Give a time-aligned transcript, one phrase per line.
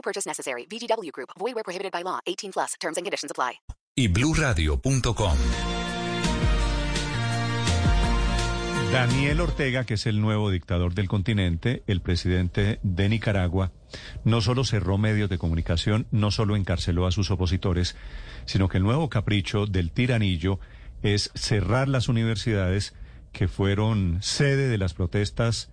[0.00, 0.66] No purchase necessary.
[0.66, 1.30] VGW Group.
[1.38, 2.20] Void where prohibited by law.
[2.26, 2.74] 18 plus.
[2.80, 3.60] Terms and conditions apply.
[3.96, 5.36] y bluradio.com.
[8.92, 13.72] Daniel Ortega, que es el nuevo dictador del continente, el presidente de Nicaragua,
[14.24, 17.94] no solo cerró medios de comunicación, no solo encarceló a sus opositores,
[18.46, 20.60] sino que el nuevo capricho del tiranillo
[21.02, 22.94] es cerrar las universidades
[23.32, 25.70] que fueron sede de las protestas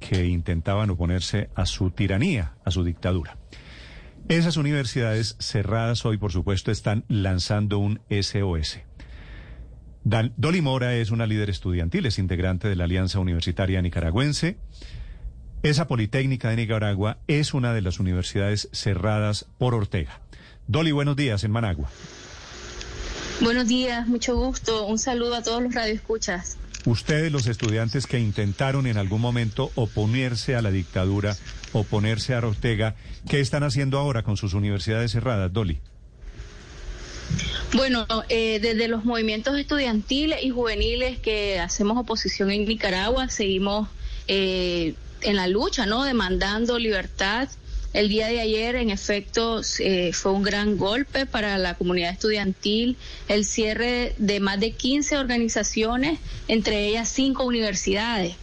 [0.00, 3.36] que intentaban oponerse a su tiranía, a su dictadura.
[4.28, 8.80] Esas universidades cerradas hoy, por supuesto, están lanzando un SOS.
[10.02, 14.58] Dolly Mora es una líder estudiantil, es integrante de la Alianza Universitaria Nicaragüense.
[15.62, 20.20] Esa Politécnica de Nicaragua es una de las universidades cerradas por Ortega.
[20.66, 21.88] Dolly, buenos días en Managua.
[23.40, 24.86] Buenos días, mucho gusto.
[24.86, 26.58] Un saludo a todos los radioescuchas.
[26.86, 31.36] Ustedes, los estudiantes que intentaron en algún momento oponerse a la dictadura,
[31.72, 32.94] oponerse a Ortega,
[33.28, 35.80] ¿qué están haciendo ahora con sus universidades cerradas, Dolly?
[37.74, 43.88] Bueno, eh, desde los movimientos estudiantiles y juveniles que hacemos oposición en Nicaragua, seguimos
[44.28, 46.04] eh, en la lucha, ¿no?
[46.04, 47.48] Demandando libertad.
[47.96, 52.98] El día de ayer, en efecto, eh, fue un gran golpe para la comunidad estudiantil
[53.26, 58.34] el cierre de más de 15 organizaciones, entre ellas cinco universidades.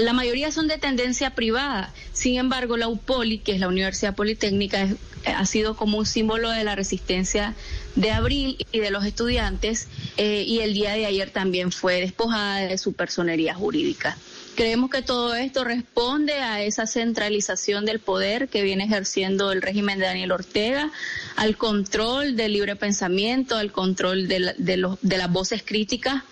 [0.00, 1.92] La mayoría son de tendencia privada.
[2.12, 6.50] Sin embargo, la UPOLI, que es la Universidad Politécnica, es- ha sido como un símbolo
[6.50, 7.54] de la resistencia
[7.94, 12.60] de abril y de los estudiantes, eh, y el día de ayer también fue despojada
[12.60, 14.18] de su personería jurídica.
[14.54, 19.98] Creemos que todo esto responde a esa centralización del poder que viene ejerciendo el régimen
[19.98, 20.92] de Daniel Ortega,
[21.36, 26.22] al control del libre pensamiento, al control de, la- de de las voces críticas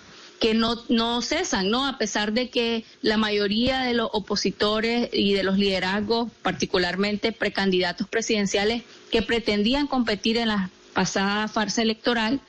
[0.43, 1.87] que no, no cesan, ¿no?
[1.87, 8.09] A pesar de que la mayoría de los opositores y de los liderazgos, particularmente precandidatos
[8.09, 8.83] presidenciales
[9.13, 12.41] que pretendían competir en la pasada farsa electoral,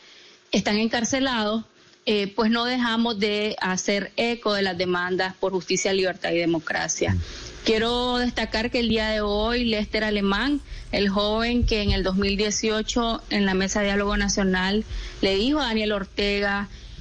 [0.52, 1.66] están encarcelados,
[2.08, 7.16] eh, pues no dejamos de hacer eco de las demandas por justicia, libertad y democracia.
[7.64, 10.62] Quiero destacar que el día de hoy Lester Alemán,
[10.92, 14.84] el joven que en el 2018 en la Mesa de Diálogo Nacional
[15.22, 16.70] le dijo a Daniel Ortega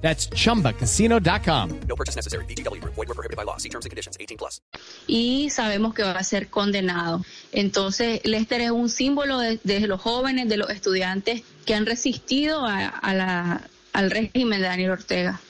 [0.00, 1.80] That's chumbacasino.com.
[1.86, 2.44] No purchase necessary.
[2.46, 2.94] VGW Group.
[2.94, 3.58] Void were prohibited by law.
[3.58, 4.16] See terms and conditions.
[4.18, 4.60] 18 plus.
[5.06, 7.24] y sabemos que va a ser condenado.
[7.52, 12.64] Entonces, Lester es un símbolo de, de los jóvenes, de los estudiantes que han resistido
[12.64, 15.40] a, a la, al régimen de Daniel Ortega.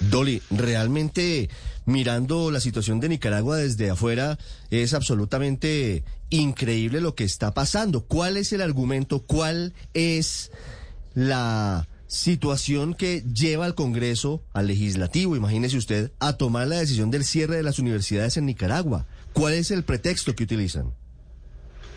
[0.00, 1.48] Dolly, realmente
[1.84, 4.38] mirando la situación de Nicaragua desde afuera
[4.70, 8.04] es absolutamente increíble lo que está pasando.
[8.04, 9.20] ¿Cuál es el argumento?
[9.20, 10.50] ¿Cuál es
[11.14, 17.24] la situación que lleva al Congreso, al legislativo, imagínese usted, a tomar la decisión del
[17.24, 19.06] cierre de las universidades en Nicaragua?
[19.32, 20.92] ¿Cuál es el pretexto que utilizan?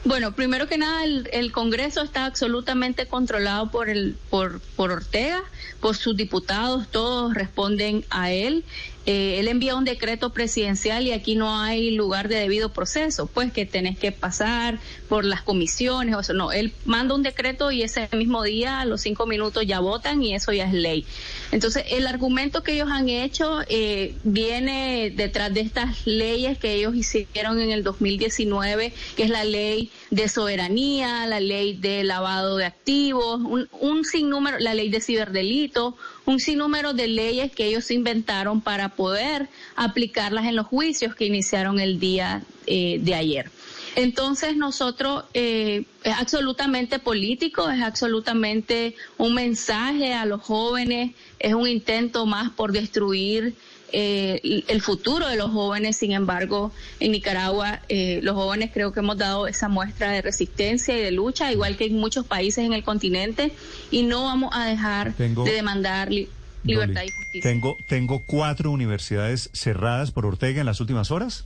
[0.06, 5.44] Bueno, primero que nada, el, el Congreso está absolutamente controlado por el por, por Ortega,
[5.81, 8.64] por sus diputados, todos responden a él.
[9.06, 13.52] Eh, él envía un decreto presidencial y aquí no hay lugar de debido proceso, pues
[13.52, 16.34] que tenés que pasar por las comisiones o eso.
[16.34, 20.24] No, él manda un decreto y ese mismo día, a los cinco minutos, ya votan
[20.24, 21.06] y eso ya es ley.
[21.52, 26.96] Entonces, el argumento que ellos han hecho eh, viene detrás de estas leyes que ellos
[26.96, 32.66] hicieron en el 2019, que es la ley de soberanía, la ley de lavado de
[32.66, 38.61] activos, un, un sinnúmero, la ley de ciberdelito, un sinnúmero de leyes que ellos inventaron
[38.61, 43.52] para poder aplicarlas en los juicios que iniciaron el día eh, de ayer.
[43.96, 51.67] Entonces nosotros eh, es absolutamente político, es absolutamente un mensaje a los jóvenes, es un
[51.67, 53.55] intento más por destruir
[53.91, 55.97] eh, el futuro de los jóvenes.
[55.97, 60.97] Sin embargo, en Nicaragua, eh, los jóvenes creo que hemos dado esa muestra de resistencia
[60.97, 63.52] y de lucha, igual que en muchos países en el continente,
[63.91, 66.29] y no vamos a dejar Tengo- de demandar li-
[66.64, 67.41] libertad y justicia.
[67.52, 71.46] Tengo, tengo cuatro universidades cerradas por Ortega en las últimas horas.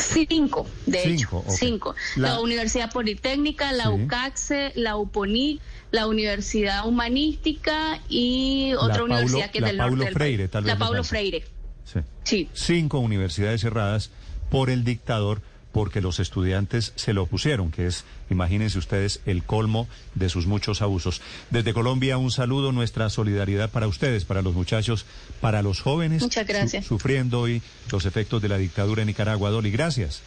[0.00, 1.94] Cinco, de Cinco, hecho, cinco.
[2.16, 3.90] La- La, Universidad Politécnica, la Sí.
[3.90, 5.60] UCAXE, la UPONIC,
[5.90, 10.50] la Universidad Humanística y otra universidad que es la del norte Paulo del Freire, país.
[10.50, 11.04] tal vez La Paulo.
[11.04, 11.44] Freire,
[11.84, 12.00] Sí.
[12.24, 12.48] sí.
[12.52, 14.10] Cinco universidades cerradas
[14.50, 15.40] por el dictador
[15.72, 20.80] porque los estudiantes se lo opusieron, que es, imagínense ustedes, el colmo de sus muchos
[20.82, 21.20] abusos.
[21.50, 25.04] Desde Colombia, un saludo, nuestra solidaridad para ustedes, para los muchachos,
[25.40, 26.84] para los jóvenes Muchas gracias.
[26.84, 27.62] su- sufriendo hoy
[27.92, 29.50] los efectos de la dictadura en Nicaragua.
[29.50, 30.22] Dolly, gracias.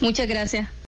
[0.00, 0.68] Muchas gracias.